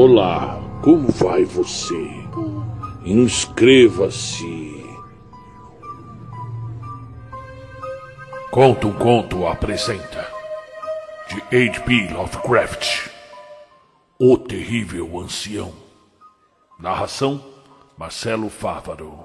Olá, 0.00 0.60
como 0.80 1.10
vai 1.10 1.44
você? 1.44 2.08
Inscreva-se. 3.04 4.86
Conto 8.48 8.86
um 8.86 8.92
Conto 8.92 9.44
apresenta 9.44 10.32
de 11.26 11.40
H.P. 11.68 12.14
Lovecraft 12.14 13.08
O 14.20 14.38
Terrível 14.38 15.18
Ancião 15.18 15.74
Narração 16.78 17.44
Marcelo 17.96 18.48
Fávaro 18.48 19.18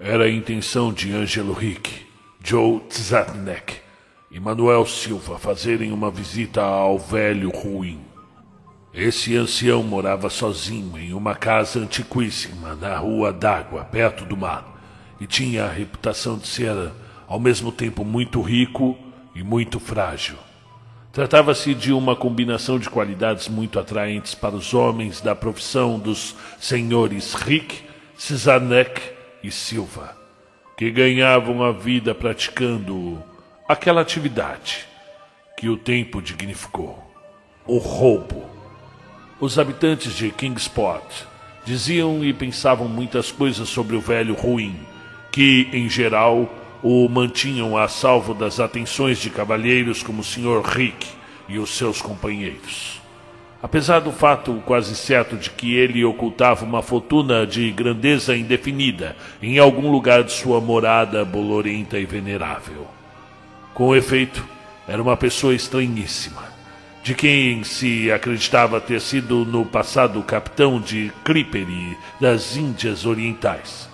Era 0.00 0.24
a 0.24 0.30
intenção 0.30 0.92
de 0.92 1.12
Angelo 1.12 1.52
Rick, 1.52 2.04
Joe 2.42 2.80
Tzatnek 2.80 3.83
e 4.34 4.40
Manuel 4.40 4.84
Silva 4.84 5.38
fazerem 5.38 5.92
uma 5.92 6.10
visita 6.10 6.60
ao 6.60 6.98
velho 6.98 7.50
ruim. 7.50 8.00
Esse 8.92 9.36
ancião 9.36 9.80
morava 9.84 10.28
sozinho 10.28 10.98
em 10.98 11.14
uma 11.14 11.36
casa 11.36 11.78
antiquíssima 11.78 12.74
na 12.74 12.98
Rua 12.98 13.32
d'Água, 13.32 13.84
perto 13.84 14.24
do 14.24 14.36
mar, 14.36 14.76
e 15.20 15.26
tinha 15.28 15.66
a 15.66 15.70
reputação 15.70 16.36
de 16.36 16.48
ser, 16.48 16.74
ao 17.28 17.38
mesmo 17.38 17.70
tempo, 17.70 18.04
muito 18.04 18.42
rico 18.42 18.98
e 19.36 19.44
muito 19.44 19.78
frágil. 19.78 20.36
Tratava-se 21.12 21.72
de 21.72 21.92
uma 21.92 22.16
combinação 22.16 22.76
de 22.76 22.90
qualidades 22.90 23.46
muito 23.46 23.78
atraentes 23.78 24.34
para 24.34 24.56
os 24.56 24.74
homens 24.74 25.20
da 25.20 25.36
profissão 25.36 25.96
dos 25.96 26.34
senhores 26.58 27.34
Rick, 27.34 27.84
Cesanek 28.16 29.00
e 29.44 29.50
Silva, 29.52 30.16
que 30.76 30.90
ganhavam 30.90 31.62
a 31.62 31.70
vida 31.70 32.12
praticando 32.16 33.22
aquela 33.66 34.02
atividade 34.02 34.86
que 35.56 35.68
o 35.68 35.76
tempo 35.76 36.20
dignificou: 36.20 37.02
o 37.66 37.78
roubo. 37.78 38.44
Os 39.40 39.58
habitantes 39.58 40.14
de 40.14 40.30
Kingsport 40.30 41.24
diziam 41.64 42.24
e 42.24 42.32
pensavam 42.32 42.88
muitas 42.88 43.32
coisas 43.32 43.68
sobre 43.68 43.96
o 43.96 44.00
velho 44.00 44.34
ruim, 44.34 44.78
que, 45.32 45.68
em 45.72 45.88
geral, 45.88 46.48
o 46.82 47.08
mantinham 47.08 47.76
a 47.76 47.88
salvo 47.88 48.34
das 48.34 48.60
atenções 48.60 49.18
de 49.18 49.30
cavalheiros 49.30 50.02
como 50.02 50.20
o 50.20 50.24
Sr. 50.24 50.62
Rick 50.62 51.06
e 51.48 51.58
os 51.58 51.76
seus 51.76 52.00
companheiros. 52.00 53.00
Apesar 53.62 54.00
do 54.00 54.12
fato 54.12 54.62
quase 54.66 54.94
certo 54.94 55.36
de 55.36 55.48
que 55.48 55.74
ele 55.74 56.04
ocultava 56.04 56.66
uma 56.66 56.82
fortuna 56.82 57.46
de 57.46 57.72
grandeza 57.72 58.36
indefinida 58.36 59.16
em 59.42 59.58
algum 59.58 59.90
lugar 59.90 60.22
de 60.22 60.32
sua 60.32 60.60
morada 60.60 61.24
bolorenta 61.24 61.98
e 61.98 62.04
venerável. 62.04 62.86
Com 63.74 63.94
efeito, 63.96 64.46
era 64.86 65.02
uma 65.02 65.16
pessoa 65.16 65.52
estranhíssima, 65.52 66.44
de 67.02 67.12
quem 67.12 67.64
se 67.64 68.08
acreditava 68.12 68.80
ter 68.80 69.00
sido 69.00 69.44
no 69.44 69.66
passado 69.66 70.22
capitão 70.22 70.80
de 70.80 71.10
Clippery 71.24 71.98
das 72.20 72.56
Índias 72.56 73.04
Orientais. 73.04 73.88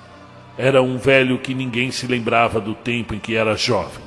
Era 0.58 0.82
um 0.82 0.98
velho 0.98 1.38
que 1.38 1.54
ninguém 1.54 1.90
se 1.90 2.06
lembrava 2.06 2.60
do 2.60 2.74
tempo 2.74 3.14
em 3.14 3.18
que 3.18 3.34
era 3.34 3.56
jovem, 3.56 4.04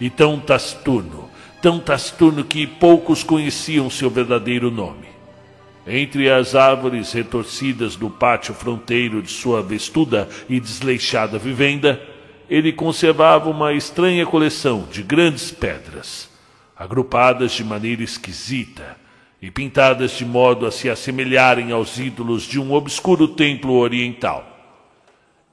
e 0.00 0.08
tão 0.08 0.40
taciturno, 0.40 1.28
tão 1.60 1.78
taciturno 1.78 2.42
que 2.42 2.66
poucos 2.66 3.22
conheciam 3.22 3.90
seu 3.90 4.08
verdadeiro 4.08 4.70
nome. 4.70 5.10
Entre 5.86 6.30
as 6.30 6.54
árvores 6.54 7.12
retorcidas 7.12 7.94
do 7.94 8.08
pátio 8.08 8.54
fronteiro 8.54 9.20
de 9.20 9.30
sua 9.30 9.60
vestuda 9.62 10.26
e 10.48 10.58
desleixada 10.58 11.38
vivenda, 11.38 12.00
ele 12.50 12.72
conservava 12.72 13.48
uma 13.48 13.72
estranha 13.72 14.26
coleção 14.26 14.88
de 14.90 15.04
grandes 15.04 15.52
pedras, 15.52 16.28
agrupadas 16.76 17.52
de 17.52 17.62
maneira 17.62 18.02
esquisita 18.02 18.96
e 19.40 19.52
pintadas 19.52 20.10
de 20.10 20.24
modo 20.24 20.66
a 20.66 20.72
se 20.72 20.90
assemelharem 20.90 21.70
aos 21.70 21.96
ídolos 21.96 22.42
de 22.42 22.58
um 22.58 22.72
obscuro 22.72 23.28
templo 23.28 23.74
oriental. 23.74 24.44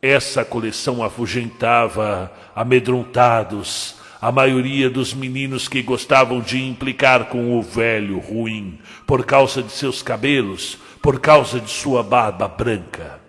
Essa 0.01 0.43
coleção 0.43 1.03
afugentava, 1.03 2.31
amedrontados, 2.55 3.95
a 4.19 4.31
maioria 4.31 4.89
dos 4.89 5.13
meninos 5.13 5.67
que 5.67 5.83
gostavam 5.83 6.41
de 6.41 6.63
implicar 6.63 7.25
com 7.25 7.59
o 7.59 7.61
velho 7.61 8.17
ruim, 8.17 8.79
por 9.05 9.23
causa 9.23 9.61
de 9.61 9.71
seus 9.71 10.01
cabelos, 10.01 10.79
por 10.99 11.19
causa 11.19 11.59
de 11.59 11.69
sua 11.69 12.01
barba 12.01 12.47
branca 12.47 13.26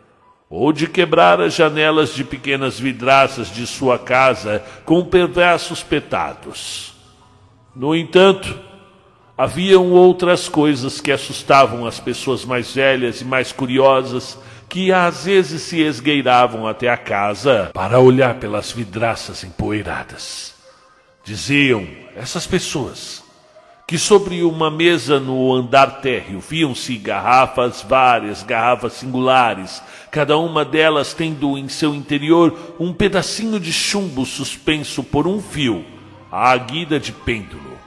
ou 0.50 0.72
de 0.72 0.86
quebrar 0.86 1.40
as 1.40 1.54
janelas 1.54 2.14
de 2.14 2.24
pequenas 2.24 2.78
vidraças 2.78 3.52
de 3.52 3.66
sua 3.66 3.98
casa 3.98 4.62
com 4.84 5.04
perversos 5.04 5.82
petados. 5.82 6.94
No 7.76 7.94
entanto, 7.94 8.58
haviam 9.36 9.90
outras 9.92 10.48
coisas 10.48 11.00
que 11.00 11.12
assustavam 11.12 11.86
as 11.86 12.00
pessoas 12.00 12.44
mais 12.44 12.74
velhas 12.74 13.20
e 13.20 13.24
mais 13.24 13.52
curiosas 13.52 14.38
que 14.68 14.92
às 14.92 15.24
vezes 15.24 15.62
se 15.62 15.80
esgueiravam 15.80 16.66
até 16.66 16.88
a 16.90 16.96
casa 16.96 17.70
para 17.72 18.00
olhar 18.00 18.34
pelas 18.34 18.70
vidraças 18.70 19.42
empoeiradas. 19.42 20.54
Diziam 21.24 21.86
essas 22.16 22.46
pessoas 22.46 23.22
que 23.88 23.96
sobre 23.96 24.42
uma 24.42 24.70
mesa 24.70 25.18
no 25.18 25.50
andar 25.54 26.02
térreo 26.02 26.40
viam-se 26.40 26.98
garrafas 26.98 27.80
várias, 27.80 28.42
garrafas 28.42 28.92
singulares, 28.92 29.82
cada 30.10 30.36
uma 30.36 30.62
delas 30.62 31.14
tendo 31.14 31.56
em 31.56 31.70
seu 31.70 31.94
interior 31.94 32.76
um 32.78 32.92
pedacinho 32.92 33.58
de 33.58 33.72
chumbo 33.72 34.26
suspenso 34.26 35.02
por 35.02 35.26
um 35.26 35.40
fio, 35.40 35.86
à 36.30 36.54
guida 36.58 37.00
de 37.00 37.12
pêndulo. 37.12 37.78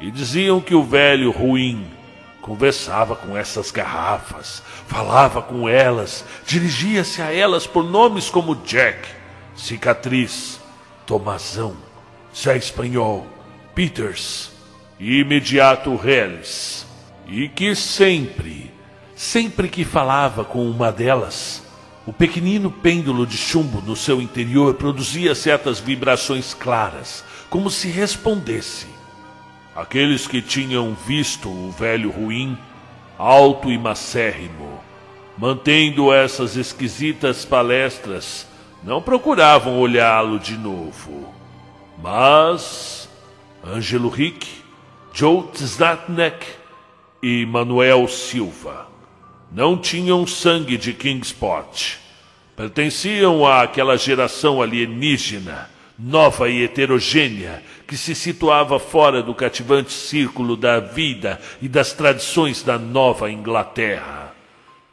E 0.00 0.12
diziam 0.12 0.60
que 0.60 0.76
o 0.76 0.84
velho 0.84 1.32
ruim 1.32 1.88
conversava 2.40 3.16
com 3.16 3.36
essas 3.36 3.72
garrafas, 3.72 4.62
falava 4.86 5.42
com 5.42 5.68
elas, 5.68 6.24
dirigia-se 6.46 7.20
a 7.20 7.34
elas 7.34 7.66
por 7.66 7.82
nomes 7.82 8.30
como 8.30 8.54
Jack, 8.54 9.08
Cicatriz, 9.56 10.60
Tomazão, 11.04 11.76
Zé 12.32 12.56
Espanhol, 12.56 13.26
Peters 13.74 14.51
imediato 15.02 15.96
reles, 15.96 16.86
e 17.26 17.48
que 17.48 17.74
sempre, 17.74 18.70
sempre 19.16 19.68
que 19.68 19.84
falava 19.84 20.44
com 20.44 20.70
uma 20.70 20.92
delas, 20.92 21.60
o 22.06 22.12
pequenino 22.12 22.70
pêndulo 22.70 23.26
de 23.26 23.36
chumbo 23.36 23.80
no 23.80 23.96
seu 23.96 24.20
interior 24.20 24.74
produzia 24.74 25.34
certas 25.34 25.80
vibrações 25.80 26.54
claras, 26.54 27.24
como 27.50 27.68
se 27.68 27.88
respondesse. 27.88 28.86
Aqueles 29.74 30.28
que 30.28 30.40
tinham 30.40 30.94
visto 30.94 31.48
o 31.48 31.72
velho 31.72 32.10
ruim, 32.10 32.56
alto 33.18 33.72
e 33.72 33.78
macérrimo, 33.78 34.80
mantendo 35.36 36.12
essas 36.12 36.56
esquisitas 36.56 37.44
palestras, 37.44 38.46
não 38.84 39.02
procuravam 39.02 39.80
olhá-lo 39.80 40.38
de 40.38 40.56
novo. 40.56 41.34
Mas 42.00 43.08
Ângelo 43.64 44.08
Rick 44.08 44.61
Joe 45.14 45.44
Tzatnek 45.52 46.46
e 47.22 47.44
Manuel 47.44 48.08
Silva. 48.08 48.88
Não 49.52 49.76
tinham 49.76 50.26
sangue 50.26 50.78
de 50.78 50.94
Kingsport. 50.94 51.98
Pertenciam 52.56 53.46
àquela 53.46 53.98
geração 53.98 54.62
alienígena, 54.62 55.68
nova 55.98 56.48
e 56.48 56.62
heterogênea, 56.62 57.62
que 57.86 57.94
se 57.94 58.14
situava 58.14 58.78
fora 58.78 59.22
do 59.22 59.34
cativante 59.34 59.92
círculo 59.92 60.56
da 60.56 60.80
vida 60.80 61.38
e 61.60 61.68
das 61.68 61.92
tradições 61.92 62.62
da 62.62 62.78
Nova 62.78 63.30
Inglaterra. 63.30 64.34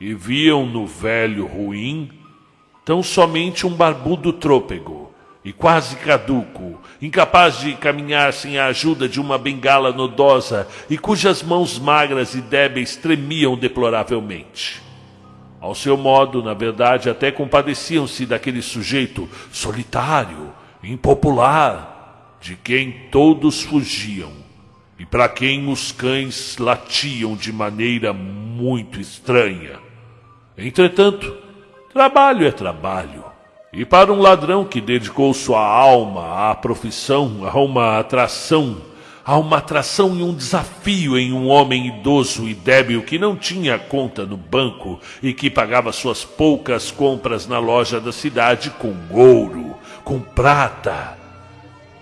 E 0.02 0.14
viam 0.14 0.66
no 0.66 0.86
velho 0.86 1.46
ruim 1.46 2.12
tão 2.84 3.02
somente 3.02 3.66
um 3.66 3.74
barbudo 3.74 4.34
trôpego 4.34 5.09
e 5.44 5.54
quase 5.54 5.96
caduco, 5.96 6.82
incapaz 7.02 7.60
de 7.60 7.74
caminhar 7.74 8.34
sem 8.34 8.58
a 8.58 8.66
ajuda 8.66 9.08
de 9.08 9.22
uma 9.22 9.38
bengala 9.38 9.92
nodosa 9.92 10.68
e 10.90 10.98
cujas 10.98 11.42
mãos 11.42 11.80
magras 11.80 12.36
e 12.36 12.42
débeis 12.42 12.96
tremiam 12.96 13.58
deploravelmente. 13.58 14.82
Ao 15.62 15.74
seu 15.76 15.98
modo, 15.98 16.44
na 16.44 16.54
verdade, 16.54 17.10
até 17.10 17.32
compadeciam-se 17.32 18.26
daquele 18.26 18.62
sujeito 18.62 19.30
solitário, 19.52 20.54
impopular, 20.84 22.38
de 22.42 22.56
quem 22.56 22.92
todos 23.12 23.64
fugiam 23.64 24.32
e 24.98 25.06
para 25.06 25.28
quem 25.30 25.70
os 25.70 25.92
cães 25.92 26.58
latiam 26.58 27.36
de 27.36 27.52
maneira 27.52 28.14
muito 28.14 29.00
estranha. 29.00 29.80
Entretanto, 30.58 31.38
trabalho 31.94 32.46
é 32.46 32.52
trabalho. 32.52 33.24
E 33.72 33.86
para 33.86 34.12
um 34.12 34.20
ladrão 34.20 34.66
que 34.66 34.82
dedicou 34.82 35.32
sua 35.34 35.64
alma 35.64 36.50
à 36.50 36.56
profissão, 36.56 37.48
a 37.48 37.60
uma 37.60 38.00
atração, 38.00 38.78
a 39.24 39.38
uma 39.38 39.58
atração 39.58 40.18
e 40.18 40.24
um 40.24 40.34
desafio 40.34 41.20
em 41.20 41.32
um 41.32 41.48
homem 41.48 41.88
idoso 41.88 42.48
e 42.48 42.56
débil 42.56 43.04
que 43.04 43.20
não 43.20 43.36
tinha 43.36 43.78
conta 43.78 44.26
no 44.26 44.36
banco 44.36 45.00
e 45.22 45.34
que 45.34 45.52
pagava 45.52 45.92
suas 45.92 46.26
poucas 46.26 46.90
compras 46.90 47.46
na 47.46 47.60
loja 47.60 48.02
da 48.02 48.12
cidade 48.12 48.72
com 48.72 48.96
ouro, 49.12 49.76
com 50.04 50.20
prata, 50.20 51.16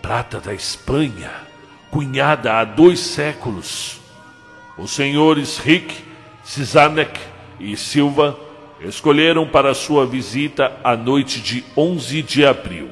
prata 0.02 0.40
da 0.40 0.54
Espanha, 0.54 1.32
cunhada 1.92 2.54
há 2.54 2.64
dois 2.64 3.02
séculos. 3.02 4.00
Os 4.78 4.92
senhores 4.92 5.58
Rick, 5.58 5.94
Cisanek 6.46 7.20
e 7.60 7.76
Silva 7.76 8.47
escolheram 8.82 9.48
para 9.48 9.74
sua 9.74 10.06
visita 10.06 10.72
a 10.84 10.96
noite 10.96 11.40
de 11.40 11.64
11 11.76 12.22
de 12.22 12.46
abril. 12.46 12.90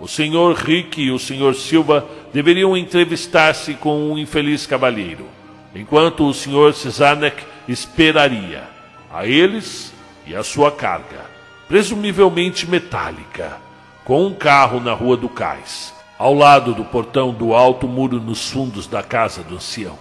O 0.00 0.08
senhor 0.08 0.54
Rick 0.54 1.00
e 1.00 1.10
o 1.10 1.18
senhor 1.18 1.54
Silva 1.54 2.06
deveriam 2.32 2.76
entrevistar-se 2.76 3.74
com 3.74 3.96
o 3.96 4.12
um 4.12 4.18
infeliz 4.18 4.66
cavalheiro, 4.66 5.26
enquanto 5.74 6.28
o 6.28 6.34
senhor 6.34 6.74
Cisanek 6.74 7.42
esperaria 7.68 8.64
a 9.12 9.26
eles 9.26 9.92
e 10.26 10.34
a 10.34 10.42
sua 10.42 10.72
carga, 10.72 11.24
presumivelmente 11.68 12.68
metálica, 12.68 13.58
com 14.04 14.26
um 14.26 14.34
carro 14.34 14.80
na 14.80 14.92
rua 14.92 15.16
do 15.16 15.28
cais, 15.28 15.94
ao 16.18 16.34
lado 16.34 16.74
do 16.74 16.84
portão 16.84 17.32
do 17.32 17.54
alto 17.54 17.88
muro 17.88 18.20
nos 18.20 18.50
fundos 18.50 18.86
da 18.86 19.02
casa 19.02 19.42
do 19.42 19.54
ancião. 19.56 19.98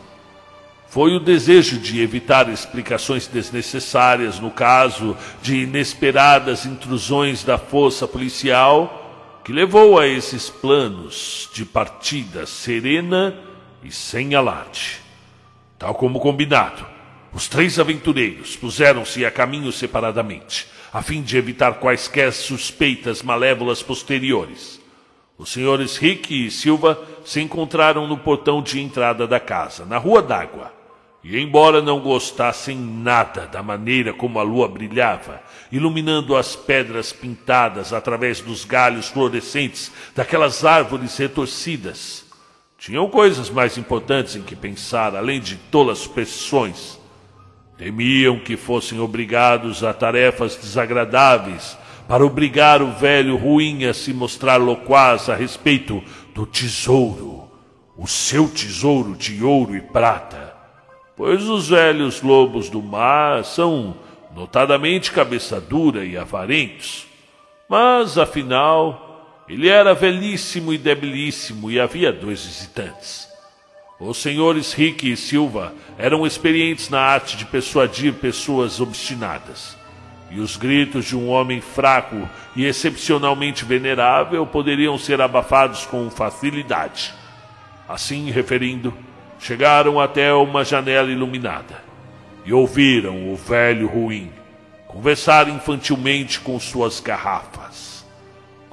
Foi 0.93 1.15
o 1.15 1.19
desejo 1.19 1.79
de 1.79 2.03
evitar 2.03 2.47
explicações 2.49 3.25
desnecessárias 3.25 4.39
no 4.39 4.51
caso 4.51 5.17
de 5.41 5.63
inesperadas 5.63 6.67
intrusões 6.67 7.43
da 7.43 7.57
força 7.57 8.07
policial 8.07 9.41
que 9.43 9.51
levou 9.51 9.97
a 9.97 10.05
esses 10.05 10.51
planos 10.51 11.49
de 11.51 11.65
partida 11.65 12.45
serena 12.45 13.35
e 13.83 13.91
sem 13.91 14.35
alarde. 14.35 14.99
Tal 15.79 15.95
como 15.95 16.19
combinado, 16.19 16.85
os 17.33 17.47
três 17.47 17.79
aventureiros 17.79 18.55
puseram-se 18.55 19.25
a 19.25 19.31
caminho 19.31 19.71
separadamente, 19.71 20.67
a 20.93 21.01
fim 21.01 21.23
de 21.23 21.35
evitar 21.39 21.79
quaisquer 21.79 22.31
suspeitas 22.31 23.23
malévolas 23.23 23.81
posteriores. 23.81 24.79
Os 25.39 25.51
senhores 25.51 25.97
Rick 25.97 26.45
e 26.45 26.51
Silva 26.51 27.01
se 27.25 27.41
encontraram 27.41 28.07
no 28.07 28.19
portão 28.19 28.61
de 28.61 28.79
entrada 28.79 29.25
da 29.25 29.39
casa, 29.39 29.85
na 29.85 29.97
Rua 29.97 30.21
d'Água. 30.21 30.82
E 31.23 31.39
embora 31.39 31.81
não 31.81 32.01
gostassem 32.01 32.75
nada 32.77 33.47
da 33.47 33.63
maneira 33.63 34.13
como 34.13 34.39
a 34.39 34.43
lua 34.43 34.67
brilhava, 34.67 35.41
iluminando 35.71 36.35
as 36.35 36.55
pedras 36.55 37.13
pintadas 37.13 37.93
através 37.93 38.41
dos 38.41 38.65
galhos 38.65 39.07
florescentes 39.07 39.91
daquelas 40.13 40.65
árvores 40.65 41.17
retorcidas, 41.17 42.25
tinham 42.77 43.09
coisas 43.09 43.49
mais 43.49 43.77
importantes 43.77 44.35
em 44.35 44.41
que 44.41 44.55
pensar, 44.55 45.15
além 45.15 45.39
de 45.39 45.55
tolas 45.55 45.99
superstições 45.99 47.01
Temiam 47.77 48.39
que 48.39 48.55
fossem 48.55 48.99
obrigados 48.99 49.83
a 49.83 49.93
tarefas 49.93 50.55
desagradáveis 50.55 51.77
para 52.07 52.25
obrigar 52.25 52.81
o 52.81 52.91
velho 52.91 53.35
ruim 53.35 53.85
a 53.85 53.93
se 53.93 54.13
mostrar 54.13 54.57
loquaz 54.57 55.27
a 55.27 55.35
respeito 55.35 56.03
do 56.35 56.45
tesouro, 56.45 57.51
o 57.97 58.07
seu 58.07 58.47
tesouro 58.47 59.15
de 59.15 59.43
ouro 59.43 59.75
e 59.75 59.81
prata, 59.81 60.42
pois 61.15 61.43
os 61.47 61.69
velhos 61.69 62.21
lobos 62.21 62.69
do 62.69 62.81
mar 62.81 63.43
são 63.43 63.95
notadamente 64.35 65.11
cabeça 65.11 65.61
dura 65.61 66.03
e 66.03 66.17
avarentos. 66.17 67.05
Mas, 67.69 68.17
afinal, 68.17 69.43
ele 69.47 69.69
era 69.69 69.93
velhíssimo 69.93 70.73
e 70.73 70.77
debilíssimo 70.77 71.69
e 71.69 71.79
havia 71.79 72.11
dois 72.11 72.45
visitantes. 72.45 73.27
Os 73.99 74.17
senhores 74.17 74.73
Rick 74.73 75.11
e 75.11 75.15
Silva 75.15 75.73
eram 75.97 76.25
experientes 76.25 76.89
na 76.89 76.99
arte 76.99 77.37
de 77.37 77.45
persuadir 77.45 78.13
pessoas 78.13 78.81
obstinadas. 78.81 79.77
E 80.31 80.39
os 80.39 80.57
gritos 80.57 81.05
de 81.05 81.15
um 81.15 81.29
homem 81.29 81.61
fraco 81.61 82.27
e 82.55 82.65
excepcionalmente 82.65 83.63
venerável 83.63 84.45
poderiam 84.47 84.97
ser 84.97 85.21
abafados 85.21 85.85
com 85.85 86.09
facilidade. 86.09 87.13
Assim, 87.87 88.31
referindo, 88.31 88.93
chegaram 89.39 89.99
até 89.99 90.33
uma 90.33 90.63
janela 90.63 91.11
iluminada 91.11 91.83
e 92.45 92.53
ouviram 92.53 93.31
o 93.31 93.35
velho 93.35 93.87
ruim 93.87 94.31
conversar 94.87 95.49
infantilmente 95.49 96.39
com 96.39 96.59
suas 96.59 96.99
garrafas, 96.99 98.05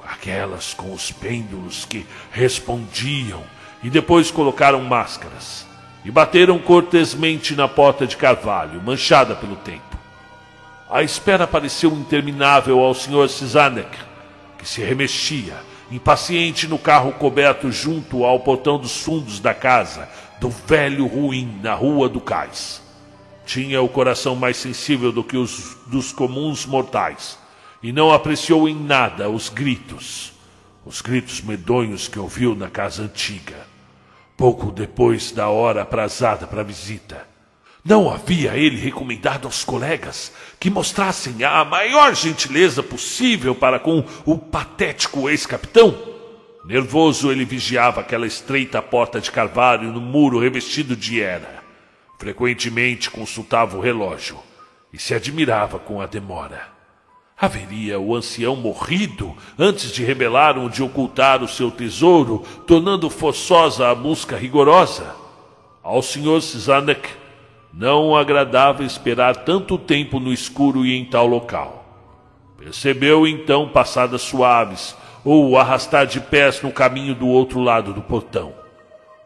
aquelas 0.05 0.73
com 0.73 0.93
os 0.93 1.11
pêndulos 1.11 1.83
que 1.83 2.05
respondiam 2.31 3.41
e 3.83 3.89
depois 3.89 4.29
colocaram 4.29 4.81
máscaras 4.81 5.65
e 6.05 6.11
bateram 6.11 6.59
cortesmente 6.59 7.55
na 7.55 7.67
porta 7.67 8.05
de 8.05 8.17
carvalho, 8.17 8.81
manchada 8.81 9.35
pelo 9.35 9.55
tempo. 9.55 9.97
A 10.89 11.01
espera 11.01 11.47
pareceu 11.47 11.91
interminável 11.93 12.79
ao 12.79 12.93
Sr. 12.93 13.29
Cisanek, 13.29 13.97
que 14.57 14.67
se 14.67 14.81
remexia, 14.83 15.55
impaciente 15.91 16.67
no 16.67 16.77
carro 16.77 17.13
coberto 17.13 17.71
junto 17.71 18.25
ao 18.25 18.39
portão 18.41 18.77
dos 18.77 19.01
fundos 19.03 19.39
da 19.39 19.53
casa 19.53 20.07
do 20.41 20.49
velho 20.49 21.05
ruim 21.05 21.59
na 21.63 21.73
rua 21.73 22.09
do 22.09 22.19
cais. 22.19 22.81
Tinha 23.45 23.81
o 23.81 23.87
coração 23.87 24.35
mais 24.35 24.57
sensível 24.57 25.13
do 25.13 25.23
que 25.23 25.37
os 25.37 25.77
dos 25.87 26.11
comuns 26.11 26.65
mortais 26.65 27.37
e 27.81 27.93
não 27.93 28.11
apreciou 28.11 28.67
em 28.67 28.75
nada 28.75 29.29
os 29.29 29.47
gritos, 29.47 30.33
os 30.85 30.99
gritos 30.99 31.41
medonhos 31.41 32.09
que 32.09 32.19
ouviu 32.19 32.55
na 32.55 32.69
casa 32.69 33.03
antiga 33.03 33.71
pouco 34.41 34.71
depois 34.71 35.31
da 35.31 35.49
hora 35.49 35.83
aprazada 35.83 36.47
para 36.47 36.61
a 36.61 36.63
visita. 36.63 37.27
Não 37.85 38.11
havia 38.11 38.57
ele 38.57 38.75
recomendado 38.75 39.45
aos 39.45 39.63
colegas 39.63 40.31
que 40.59 40.67
mostrassem 40.67 41.43
a 41.43 41.63
maior 41.63 42.15
gentileza 42.15 42.81
possível 42.81 43.53
para 43.53 43.77
com 43.77 44.03
o 44.25 44.39
patético 44.39 45.29
ex-capitão? 45.29 46.10
Nervoso, 46.63 47.31
ele 47.31 47.43
vigiava 47.43 48.01
aquela 48.01 48.27
estreita 48.27 48.81
porta 48.81 49.19
de 49.19 49.31
carvalho 49.31 49.91
no 49.91 49.99
muro 49.99 50.39
revestido 50.39 50.95
de 50.95 51.21
era. 51.21 51.61
Frequentemente 52.19 53.09
consultava 53.09 53.77
o 53.77 53.81
relógio 53.81 54.37
e 54.93 54.99
se 54.99 55.15
admirava 55.15 55.79
com 55.79 55.99
a 55.99 56.05
demora. 56.05 56.69
Haveria 57.35 57.99
o 57.99 58.15
ancião 58.15 58.55
morrido 58.55 59.35
antes 59.57 59.91
de 59.91 60.03
revelar 60.03 60.59
ou 60.59 60.69
de 60.69 60.83
ocultar 60.83 61.41
o 61.41 61.47
seu 61.47 61.71
tesouro, 61.71 62.43
tornando 62.67 63.09
forçosa 63.09 63.89
a 63.89 63.95
busca 63.95 64.37
rigorosa? 64.37 65.15
Ao 65.81 66.03
Sr. 66.03 66.39
Cisanek 66.43 67.09
não 67.73 68.15
agradava 68.15 68.83
esperar 68.83 69.37
tanto 69.37 69.79
tempo 69.79 70.19
no 70.19 70.31
escuro 70.31 70.85
e 70.85 70.95
em 70.95 71.05
tal 71.05 71.25
local. 71.25 71.83
Percebeu 72.55 73.25
então 73.25 73.67
passadas 73.67 74.21
suaves 74.21 74.95
ou 75.23 75.49
o 75.49 75.57
arrastar 75.57 76.05
de 76.05 76.19
pés 76.19 76.61
no 76.61 76.71
caminho 76.71 77.15
do 77.15 77.27
outro 77.27 77.59
lado 77.59 77.93
do 77.93 78.01
portão. 78.01 78.53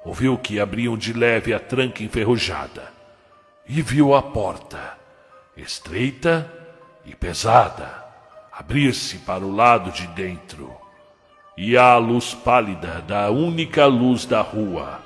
Ouviu 0.03 0.37
que 0.37 0.59
abriam 0.59 0.97
de 0.97 1.13
leve 1.13 1.53
a 1.53 1.59
tranca 1.59 2.03
enferrujada 2.03 2.93
e 3.67 3.81
viu 3.81 4.13
a 4.13 4.21
porta, 4.21 4.97
estreita 5.57 6.51
e 7.05 7.15
pesada 7.15 8.05
abrir-se 8.57 9.17
para 9.17 9.43
o 9.45 9.53
lado 9.53 9.91
de 9.91 10.07
dentro. 10.07 10.71
E 11.57 11.75
a 11.75 11.97
luz 11.97 12.33
pálida 12.33 13.03
da 13.05 13.29
única 13.29 13.85
luz 13.85 14.25
da 14.25 14.41
rua. 14.41 15.01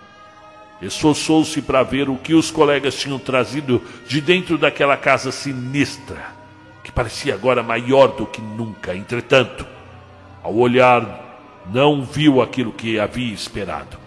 Esforçou-se 0.81 1.61
para 1.61 1.83
ver 1.83 2.09
o 2.09 2.15
que 2.15 2.33
os 2.33 2.51
colegas 2.51 2.95
tinham 2.95 3.19
trazido 3.19 3.81
de 4.07 4.21
dentro 4.21 4.57
daquela 4.57 4.95
casa 4.95 5.31
sinistra, 5.31 6.33
que 6.83 6.91
parecia 6.91 7.33
agora 7.33 7.61
maior 7.61 8.07
do 8.07 8.25
que 8.25 8.41
nunca. 8.41 8.95
Entretanto, 8.95 9.65
ao 10.43 10.55
olhar, 10.55 11.63
não 11.71 12.03
viu 12.03 12.41
aquilo 12.41 12.71
que 12.71 12.99
havia 12.99 13.33
esperado, 13.33 13.97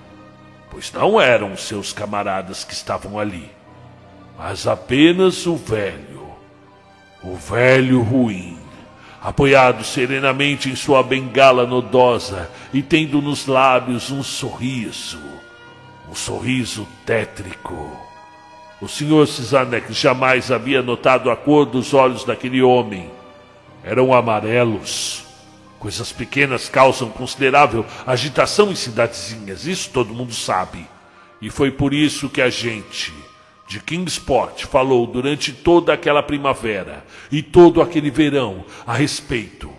pois 0.70 0.92
não 0.92 1.20
eram 1.20 1.56
seus 1.56 1.92
camaradas 1.92 2.64
que 2.64 2.72
estavam 2.72 3.18
ali, 3.18 3.50
mas 4.38 4.66
apenas 4.66 5.46
o 5.46 5.56
velho, 5.56 6.32
o 7.22 7.36
velho 7.36 8.00
ruim 8.02 8.62
apoiado 9.22 9.84
serenamente 9.84 10.68
em 10.68 10.74
sua 10.74 11.00
bengala 11.00 11.64
nodosa 11.64 12.50
e 12.74 12.82
tendo 12.82 13.22
nos 13.22 13.46
lábios 13.46 14.10
um 14.10 14.22
sorriso, 14.22 15.20
um 16.10 16.14
sorriso 16.14 16.88
tétrico. 17.06 17.96
O 18.80 18.88
senhor 18.88 19.28
Cisanek 19.28 19.92
jamais 19.92 20.50
havia 20.50 20.82
notado 20.82 21.30
a 21.30 21.36
cor 21.36 21.64
dos 21.64 21.94
olhos 21.94 22.24
daquele 22.24 22.60
homem. 22.60 23.08
Eram 23.84 24.12
amarelos. 24.12 25.24
Coisas 25.82 26.12
pequenas 26.12 26.68
causam 26.68 27.10
considerável 27.10 27.84
agitação 28.06 28.70
em 28.70 28.76
cidadezinhas, 28.76 29.66
isso 29.66 29.90
todo 29.90 30.14
mundo 30.14 30.32
sabe. 30.32 30.86
E 31.40 31.50
foi 31.50 31.72
por 31.72 31.92
isso 31.92 32.30
que 32.30 32.40
a 32.40 32.48
gente, 32.48 33.12
de 33.66 33.80
Kingsport 33.80 34.64
falou 34.66 35.08
durante 35.08 35.52
toda 35.52 35.92
aquela 35.92 36.22
primavera 36.22 37.04
e 37.32 37.42
todo 37.42 37.82
aquele 37.82 38.12
verão 38.12 38.64
a 38.86 38.94
respeito 38.94 39.72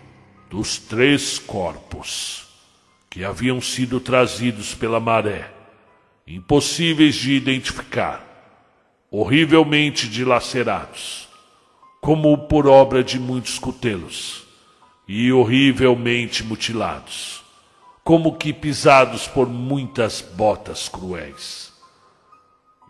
dos 0.50 0.78
três 0.78 1.40
corpos 1.40 2.50
que 3.10 3.24
haviam 3.24 3.62
sido 3.62 4.02
trazidos 4.02 4.76
pela 4.76 5.00
maré, 5.00 5.54
impossíveis 6.28 7.16
de 7.16 7.32
identificar, 7.32 8.22
horrivelmente 9.10 10.10
dilacerados, 10.10 11.30
como 12.02 12.38
por 12.40 12.68
obra 12.68 13.02
de 13.02 13.18
muitos 13.18 13.58
cutelos, 13.58 14.43
e 15.08 15.32
horrivelmente 15.32 16.44
mutilados, 16.44 17.44
como 18.04 18.36
que 18.36 18.54
pisados 18.54 19.28
por 19.28 19.48
muitas 19.48 20.22
botas 20.22 20.88
cruéis. 20.88 21.74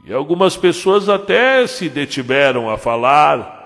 E 0.05 0.13
algumas 0.13 0.57
pessoas 0.57 1.07
até 1.07 1.65
se 1.65 1.89
detiveram 1.89 2.69
a 2.69 2.77
falar, 2.77 3.61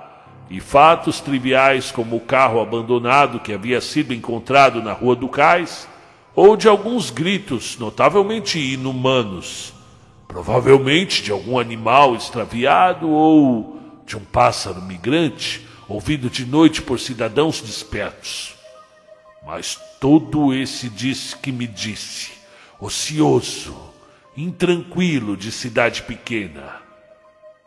e 0.50 0.62
fatos 0.62 1.20
triviais 1.20 1.92
como 1.92 2.16
o 2.16 2.22
carro 2.22 2.62
abandonado 2.62 3.40
que 3.40 3.54
havia 3.54 3.82
sido 3.82 4.14
encontrado 4.14 4.82
na 4.82 4.94
Rua 4.94 5.16
do 5.16 5.28
Cais, 5.28 5.88
ou 6.34 6.56
de 6.56 6.70
alguns 6.70 7.10
gritos 7.10 7.78
notavelmente 7.78 8.60
inumanos, 8.60 9.74
provavelmente 10.28 11.22
de 11.22 11.32
algum 11.32 11.60
animal 11.60 12.16
extraviado 12.16 13.10
ou 13.10 13.82
de 14.06 14.16
um 14.16 14.24
pássaro 14.24 14.82
migrante, 14.82 15.67
ouvido 15.88 16.30
de 16.30 16.46
noite 16.46 16.82
por 16.82 17.00
cidadãos 17.00 17.62
despertos. 17.62 18.56
Mas 19.46 19.80
todo 20.00 20.54
esse 20.54 20.90
disse 20.90 21.36
que 21.38 21.52
me 21.52 21.66
disse, 21.66 22.32
ocioso, 22.80 23.76
intranquilo 24.36 25.38
de 25.38 25.52
cidade 25.52 26.04
pequena. 26.04 26.82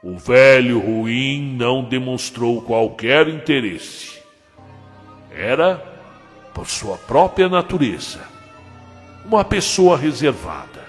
O 0.02 0.16
velho 0.18 0.78
ruim 0.78 1.56
não 1.56 1.84
demonstrou 1.84 2.62
qualquer 2.62 3.28
interesse. 3.28 4.20
Era, 5.30 5.76
por 6.54 6.68
sua 6.68 6.96
própria 6.96 7.48
natureza, 7.48 8.20
uma 9.24 9.44
pessoa 9.44 9.96
reservada. 9.96 10.88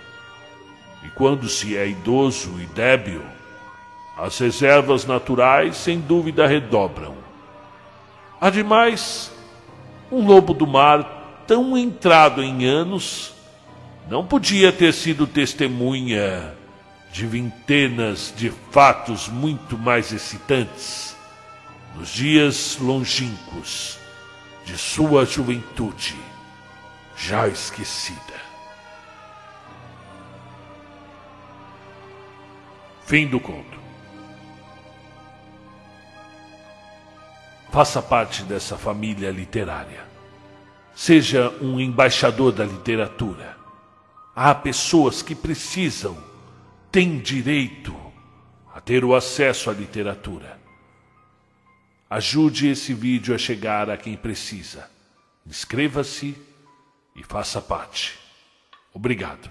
E 1.05 1.09
quando 1.09 1.50
se 1.50 1.75
é 1.75 1.88
idoso 1.88 2.59
e 2.61 2.65
débil, 2.67 3.21
as 4.22 4.38
reservas 4.38 5.04
naturais 5.04 5.75
sem 5.75 6.00
dúvida 6.00 6.46
redobram. 6.46 7.16
Ademais, 8.40 9.32
um 10.12 10.24
lobo 10.24 10.54
do 10.54 10.68
mar 10.68 11.44
tão 11.48 11.75
entrado 11.75 12.44
em 12.44 12.66
anos 12.66 13.34
não 14.08 14.24
podia 14.24 14.72
ter 14.72 14.94
sido 14.94 15.25
testemunha 15.25 16.54
de 17.12 17.25
vintenas 17.25 18.32
de 18.38 18.51
fatos 18.70 19.28
muito 19.28 19.75
mais 19.75 20.12
excitantes 20.12 21.16
nos 21.96 22.10
dias 22.10 22.78
longínquos 22.80 23.98
de 24.63 24.78
sua 24.78 25.25
juventude 25.25 26.16
já 27.18 27.48
esquecida. 27.48 28.20
Fim 33.04 33.25
do 33.25 33.40
conto. 33.40 33.80
Faça 37.72 38.01
parte 38.01 38.44
dessa 38.44 38.78
família 38.78 39.32
literária. 39.32 40.06
Seja 40.94 41.50
um 41.62 41.80
embaixador 41.80 42.51
da 42.51 42.66
literatura. 42.66 43.56
Há 44.36 44.54
pessoas 44.54 45.22
que 45.22 45.34
precisam, 45.34 46.22
têm 46.92 47.18
direito 47.18 47.96
a 48.74 48.82
ter 48.82 49.06
o 49.06 49.16
acesso 49.16 49.70
à 49.70 49.74
literatura. 49.74 50.60
Ajude 52.10 52.68
esse 52.68 52.94
vídeo 52.94 53.34
a 53.34 53.38
chegar 53.38 53.90
a 53.90 53.96
quem 53.96 54.18
precisa. 54.18 54.92
Inscreva-se 55.48 56.36
e 57.16 57.24
faça 57.24 57.62
parte. 57.62 58.20
Obrigado. 58.94 59.50